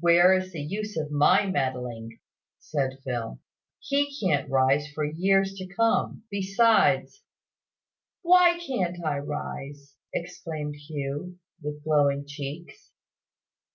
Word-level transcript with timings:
"Where 0.00 0.34
is 0.36 0.52
the 0.52 0.60
use 0.60 0.98
of 0.98 1.10
my 1.10 1.46
meddling?" 1.46 2.18
said 2.58 2.98
Phil. 3.06 3.40
"He 3.80 4.14
can't 4.20 4.50
rise 4.50 4.86
for 4.94 5.02
years 5.02 5.54
to 5.54 5.66
come. 5.66 6.24
Besides" 6.30 7.22
"Why 8.22 8.58
can't 8.58 9.02
I 9.02 9.16
rise?" 9.16 9.96
exclaimed 10.12 10.76
Hugh, 10.76 11.38
with 11.62 11.82
glowing 11.84 12.26
cheeks. 12.26 12.90